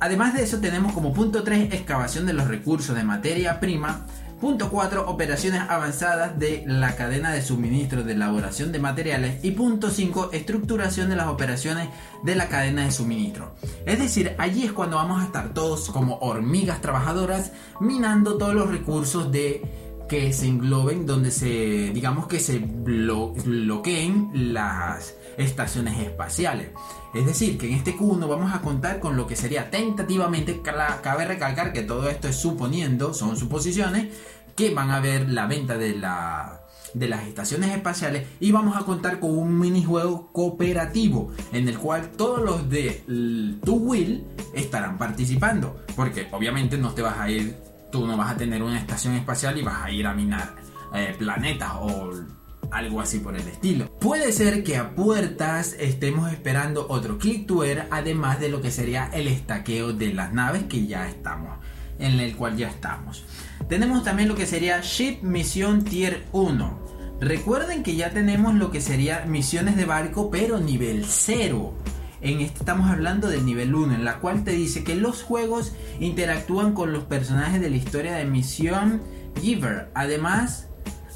Además 0.01 0.35
de 0.35 0.43
eso 0.43 0.59
tenemos 0.59 0.93
como 0.93 1.15
punto 1.15 1.43
3 1.43 1.73
excavación 1.73 2.27
de 2.27 2.35
los 2.35 2.49
recursos 2.49 2.95
de 2.95 3.05
materia 3.05 3.61
prima. 3.61 4.07
Punto 4.41 4.69
4 4.69 5.09
operaciones 5.09 5.63
avanzadas 5.67 6.39
de 6.39 6.63
la 6.67 6.95
cadena 6.95 7.33
de 7.33 7.41
suministro 7.41 8.05
de 8.05 8.13
elaboración 8.13 8.71
de 8.71 8.79
materiales. 8.79 9.43
Y 9.43 9.53
punto 9.53 9.89
5 9.89 10.31
estructuración 10.33 11.09
de 11.09 11.17
las 11.17 11.29
operaciones 11.29 11.89
de 12.23 12.35
la 12.35 12.49
cadena 12.49 12.85
de 12.85 12.91
suministro. 12.91 13.55
Es 13.87 13.99
decir, 13.99 14.35
allí 14.37 14.65
es 14.65 14.73
cuando 14.73 14.97
vamos 14.97 15.23
a 15.23 15.25
estar 15.25 15.55
todos 15.55 15.89
como 15.89 16.19
hormigas 16.19 16.83
trabajadoras 16.83 17.53
minando 17.81 18.37
todos 18.37 18.55
los 18.55 18.69
recursos 18.69 19.33
de 19.33 19.63
que 20.09 20.33
se 20.33 20.47
engloben, 20.47 21.07
donde 21.07 21.31
se, 21.31 21.91
digamos 21.93 22.27
que 22.27 22.41
se 22.41 22.59
bloqueen 22.59 24.31
las 24.53 25.15
estaciones 25.37 25.99
espaciales. 25.99 26.71
Es 27.15 27.27
decir, 27.27 27.59
que 27.59 27.67
en 27.67 27.75
este 27.75 27.97
Q1 27.97 28.29
vamos 28.29 28.53
a 28.55 28.61
contar 28.61 29.01
con 29.01 29.17
lo 29.17 29.27
que 29.27 29.37
sería 29.37 29.71
tentativamente, 29.71 30.61
cabe 30.63 31.25
recalcar 31.25 31.73
que 31.73 31.83
todo 31.83 32.09
esto 32.09 32.29
es 32.29 32.37
suponiendo, 32.37 33.15
son 33.15 33.37
suposiciones, 33.37 34.09
que 34.55 34.75
van 34.75 34.91
a 34.91 35.01
ver 35.01 35.29
la 35.29 35.47
venta 35.47 35.77
de 35.77 35.97
la 35.97 36.63
de 36.95 37.09
las 37.09 37.27
estaciones 37.27 37.75
espaciales 37.75 38.27
y 38.41 38.53
vamos 38.53 38.75
a 38.75 38.85
contar 38.85 39.21
con 39.21 39.37
un 39.37 39.59
minijuego 39.59 40.33
cooperativo 40.33 41.31
en 41.53 41.69
el 41.69 41.79
cual 41.79 42.09
todos 42.17 42.41
los 42.41 42.71
de 42.71 43.03
tu 43.63 43.75
will 43.75 44.25
estarán 44.55 44.97
participando 44.97 45.77
porque 45.95 46.27
obviamente 46.33 46.79
no 46.79 46.93
te 46.93 47.03
vas 47.03 47.19
a 47.19 47.31
ir 47.31 47.55
tú 47.91 48.07
no 48.07 48.17
vas 48.17 48.33
a 48.33 48.37
tener 48.37 48.63
una 48.63 48.79
estación 48.79 49.15
espacial 49.15 49.59
y 49.59 49.63
vas 49.63 49.85
a 49.85 49.91
ir 49.91 50.07
a 50.07 50.15
minar 50.15 50.55
eh, 50.95 51.15
planetas 51.19 51.73
o 51.81 52.11
algo 52.71 53.01
así 53.01 53.19
por 53.19 53.37
el 53.37 53.47
estilo. 53.47 53.91
Puede 54.01 54.33
ser 54.33 54.65
que 54.65 54.77
a 54.77 54.95
puertas 54.95 55.75
estemos 55.79 56.33
esperando 56.33 56.87
otro 56.89 57.19
click 57.19 57.47
to 57.47 57.65
air, 57.65 57.87
además 57.91 58.41
de 58.41 58.49
lo 58.49 58.61
que 58.61 58.71
sería 58.71 59.11
el 59.13 59.29
estaqueo 59.29 59.93
de 59.93 60.13
las 60.13 60.33
naves 60.33 60.65
que 60.65 60.87
ya 60.87 61.09
estamos, 61.09 61.59
en 61.99 62.19
el 62.21 62.37
cual 62.37 62.57
ya 62.57 62.69
estamos. 62.69 63.25
Tenemos 63.69 64.05
también 64.05 64.29
lo 64.29 64.35
que 64.35 64.47
sería 64.47 64.81
Ship 64.81 65.23
Misión 65.23 65.85
Tier 65.85 66.25
1. 66.33 66.87
Recuerden 67.21 67.83
que 67.83 67.97
ya 67.97 68.11
tenemos 68.11 68.55
lo 68.55 68.71
que 68.71 68.81
sería 68.81 69.25
misiones 69.27 69.77
de 69.77 69.87
barco, 69.87 70.31
pero 70.31 70.61
nivel 70.61 71.05
0. 71.07 71.75
En 72.27 72.41
este 72.41 72.59
estamos 72.59 72.91
hablando 72.91 73.29
del 73.29 73.47
nivel 73.47 73.73
1, 73.73 73.95
en 73.95 74.05
la 74.05 74.19
cual 74.19 74.43
te 74.43 74.51
dice 74.51 74.83
que 74.83 74.97
los 74.97 75.23
juegos 75.23 75.73
interactúan 76.01 76.73
con 76.73 76.93
los 76.93 77.05
personajes 77.05 77.61
de 77.61 77.71
la 77.71 77.77
historia 77.77 78.17
de 78.17 78.25
Misión 78.25 79.01
Giver. 79.41 79.93
Además, 79.95 80.67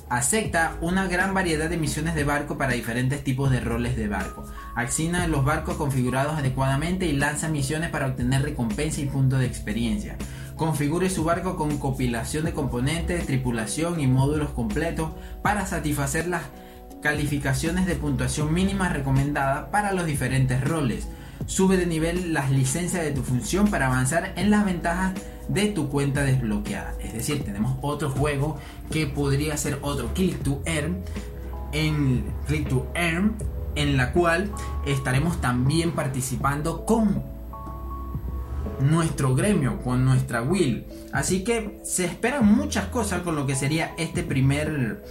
acepta 0.08 0.76
una 0.80 1.08
gran 1.08 1.34
variedad 1.34 1.68
de 1.68 1.78
misiones 1.78 2.14
de 2.14 2.22
barco 2.22 2.56
para 2.58 2.74
diferentes 2.74 3.24
tipos 3.24 3.50
de 3.50 3.58
roles 3.58 3.96
de 3.96 4.06
barco. 4.06 4.44
Acciona 4.76 5.26
los 5.26 5.44
barcos 5.44 5.74
configurados 5.74 6.38
adecuadamente 6.38 7.06
y 7.06 7.12
lanza 7.12 7.48
misiones 7.48 7.90
para 7.90 8.06
obtener 8.06 8.42
recompensa 8.42 9.00
y 9.00 9.06
puntos 9.06 9.40
de 9.40 9.46
experiencia. 9.46 10.16
Configure 10.54 11.10
su 11.10 11.24
barco 11.24 11.56
con 11.56 11.78
compilación 11.78 12.44
de 12.44 12.52
componentes, 12.52 13.26
tripulación 13.26 13.98
y 13.98 14.06
módulos 14.06 14.50
completos 14.50 15.10
para 15.42 15.66
satisfacer 15.66 16.28
las 16.28 16.42
calificaciones 17.00 17.86
de 17.86 17.96
puntuación 17.96 18.52
mínima 18.52 18.88
recomendada 18.88 19.70
para 19.70 19.92
los 19.92 20.06
diferentes 20.06 20.62
roles. 20.62 21.08
Sube 21.46 21.76
de 21.76 21.86
nivel 21.86 22.32
las 22.32 22.50
licencias 22.50 23.02
de 23.02 23.12
tu 23.12 23.22
función 23.22 23.68
para 23.68 23.86
avanzar 23.86 24.32
en 24.36 24.50
las 24.50 24.64
ventajas 24.64 25.14
de 25.48 25.66
tu 25.66 25.88
cuenta 25.88 26.22
desbloqueada. 26.22 26.94
Es 27.02 27.12
decir, 27.12 27.42
tenemos 27.44 27.76
otro 27.80 28.10
juego 28.10 28.58
que 28.90 29.06
podría 29.06 29.56
ser 29.56 29.78
otro 29.82 30.12
Click 30.14 30.42
to 30.42 30.62
Earn 30.66 30.98
en 31.72 32.24
Click 32.46 32.68
to 32.68 32.86
Earn 32.94 33.34
en 33.74 33.96
la 33.96 34.12
cual 34.12 34.50
estaremos 34.86 35.40
también 35.40 35.92
participando 35.92 36.84
con 36.84 37.22
nuestro 38.80 39.34
gremio, 39.34 39.80
con 39.80 40.04
nuestra 40.04 40.42
will. 40.42 40.86
Así 41.12 41.44
que 41.44 41.80
se 41.84 42.04
esperan 42.04 42.46
muchas 42.46 42.86
cosas 42.86 43.22
con 43.22 43.36
lo 43.36 43.46
que 43.46 43.54
sería 43.54 43.94
este 43.98 44.22
primer 44.22 45.02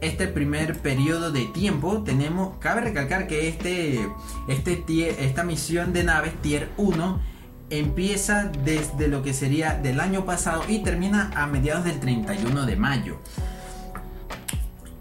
este 0.00 0.28
primer 0.28 0.78
periodo 0.80 1.30
de 1.30 1.46
tiempo. 1.46 2.02
Tenemos 2.02 2.58
cabe 2.58 2.82
recalcar 2.82 3.26
que 3.26 3.48
este 3.48 4.06
este 4.48 5.24
esta 5.24 5.44
misión 5.44 5.92
de 5.92 6.04
naves 6.04 6.34
tier 6.42 6.70
1 6.76 7.34
empieza 7.70 8.50
desde 8.64 9.08
lo 9.08 9.22
que 9.22 9.32
sería 9.32 9.74
del 9.74 10.00
año 10.00 10.24
pasado 10.24 10.62
y 10.68 10.82
termina 10.82 11.30
a 11.34 11.46
mediados 11.46 11.84
del 11.84 12.00
31 12.00 12.66
de 12.66 12.76
mayo. 12.76 13.18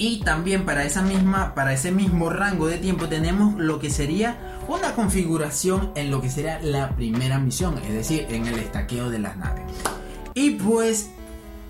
Y 0.03 0.17
también 0.17 0.65
para 0.65 0.83
esa 0.83 1.01
misma 1.01 1.55
para 1.55 1.71
ese 1.71 1.89
mismo 1.89 2.29
rango 2.29 2.67
de 2.67 2.77
tiempo 2.77 3.07
tenemos 3.07 3.57
lo 3.57 3.79
que 3.79 3.89
sería 3.89 4.59
una 4.67 4.95
configuración 4.95 5.93
en 5.95 6.11
lo 6.11 6.19
que 6.19 6.29
sería 6.29 6.59
la 6.61 6.89
primera 6.89 7.39
misión, 7.39 7.77
es 7.77 7.93
decir, 7.93 8.27
en 8.29 8.45
el 8.45 8.59
estaqueo 8.59 9.09
de 9.09 9.19
las 9.19 9.37
naves. 9.37 9.63
Y 10.33 10.55
pues 10.55 11.11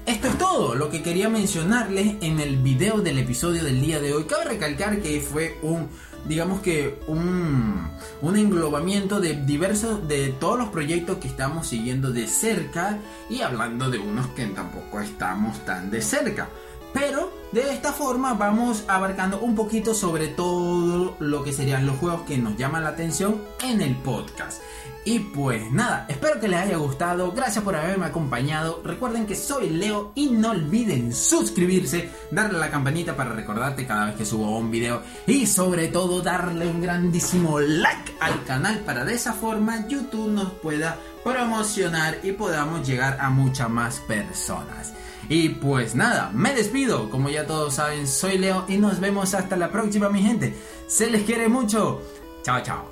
esto 0.07 0.29
es 0.29 0.37
todo 0.39 0.73
lo 0.73 0.89
que 0.89 1.03
quería 1.03 1.29
mencionarles 1.29 2.15
en 2.21 2.39
el 2.39 2.57
video 2.57 3.01
del 3.01 3.19
episodio 3.19 3.63
del 3.63 3.79
día 3.79 3.99
de 3.99 4.15
hoy. 4.15 4.23
Cabe 4.23 4.45
recalcar 4.45 4.99
que 4.99 5.21
fue 5.21 5.59
un, 5.61 5.89
digamos 6.27 6.61
que 6.61 7.01
un, 7.05 7.87
un 8.23 8.35
englobamiento 8.35 9.21
de 9.21 9.35
diversos, 9.45 10.07
de 10.07 10.29
todos 10.29 10.57
los 10.57 10.69
proyectos 10.69 11.19
que 11.19 11.27
estamos 11.27 11.67
siguiendo 11.67 12.11
de 12.11 12.25
cerca 12.25 12.97
y 13.29 13.41
hablando 13.41 13.91
de 13.91 13.99
unos 13.99 14.25
que 14.29 14.47
tampoco 14.47 15.01
estamos 15.01 15.63
tan 15.65 15.91
de 15.91 16.01
cerca. 16.01 16.49
Pero 16.95 17.42
de 17.53 17.71
esta 17.71 17.93
forma 17.93 18.33
vamos 18.33 18.83
abarcando 18.87 19.39
un 19.39 19.53
poquito 19.53 19.93
sobre 19.93 20.27
todo 20.27 21.15
lo 21.19 21.43
que 21.43 21.53
serían 21.53 21.85
los 21.85 21.97
juegos 21.97 22.23
que 22.23 22.37
nos 22.39 22.57
llaman 22.57 22.83
la 22.83 22.89
atención 22.89 23.43
en 23.63 23.79
el 23.81 23.95
podcast. 23.95 24.59
Y 25.05 25.19
pues 25.19 25.69
nada, 25.71 26.05
espero 26.07 26.39
que 26.39 26.47
les 26.47 26.59
haya 26.61 26.77
gustado, 26.77 27.31
gracias 27.33 27.63
por 27.63 27.75
haberme 27.75 28.05
acompañado, 28.05 28.81
recuerden 28.83 29.27
que 29.27 29.35
soy 29.35 29.69
Leo 29.69 30.13
y 30.15 30.31
no 30.31 30.51
olviden 30.51 31.13
suscribirse, 31.13 32.09
darle 32.31 32.57
la 32.57 32.71
campanita 32.71 33.15
para 33.15 33.33
recordarte 33.33 33.85
cada 33.85 34.05
vez 34.05 34.15
que 34.15 34.25
subo 34.25 34.57
un 34.57 34.71
video 34.71 35.03
y 35.27 35.45
sobre 35.45 35.89
todo 35.89 36.21
darle 36.21 36.65
un 36.67 36.81
grandísimo 36.81 37.59
like 37.59 38.13
al 38.19 38.43
canal 38.45 38.79
para 38.79 39.05
de 39.05 39.13
esa 39.13 39.33
forma 39.33 39.87
YouTube 39.87 40.29
nos 40.29 40.53
pueda 40.53 40.97
promocionar 41.23 42.19
y 42.23 42.31
podamos 42.31 42.87
llegar 42.87 43.17
a 43.19 43.29
muchas 43.29 43.69
más 43.69 43.99
personas. 43.99 44.93
Y 45.29 45.49
pues 45.49 45.95
nada, 45.95 46.31
me 46.33 46.53
despido. 46.53 47.09
Como 47.09 47.29
ya 47.29 47.45
todos 47.45 47.75
saben, 47.75 48.07
soy 48.07 48.37
Leo 48.37 48.65
y 48.67 48.77
nos 48.77 48.99
vemos 48.99 49.33
hasta 49.33 49.55
la 49.55 49.71
próxima, 49.71 50.09
mi 50.09 50.21
gente. 50.21 50.55
Se 50.87 51.09
les 51.09 51.23
quiere 51.23 51.47
mucho. 51.47 52.01
Chao, 52.43 52.61
chao. 52.61 52.81